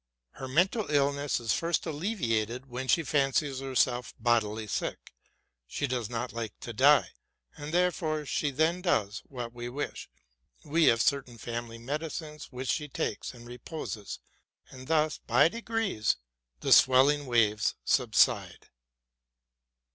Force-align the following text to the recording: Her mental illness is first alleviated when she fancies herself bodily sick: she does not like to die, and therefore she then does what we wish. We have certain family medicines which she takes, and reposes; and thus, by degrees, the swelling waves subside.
Her 0.31 0.47
mental 0.47 0.89
illness 0.89 1.39
is 1.39 1.53
first 1.53 1.85
alleviated 1.85 2.65
when 2.65 2.87
she 2.87 3.03
fancies 3.03 3.59
herself 3.59 4.15
bodily 4.19 4.65
sick: 4.65 5.13
she 5.67 5.85
does 5.85 6.09
not 6.09 6.33
like 6.33 6.59
to 6.61 6.73
die, 6.73 7.11
and 7.55 7.71
therefore 7.71 8.25
she 8.25 8.49
then 8.49 8.81
does 8.81 9.21
what 9.29 9.53
we 9.53 9.69
wish. 9.69 10.09
We 10.65 10.85
have 10.85 11.03
certain 11.03 11.37
family 11.37 11.77
medicines 11.77 12.45
which 12.51 12.69
she 12.71 12.87
takes, 12.87 13.35
and 13.35 13.45
reposes; 13.45 14.17
and 14.71 14.87
thus, 14.87 15.19
by 15.19 15.49
degrees, 15.49 16.15
the 16.61 16.71
swelling 16.73 17.27
waves 17.27 17.75
subside. 17.85 18.69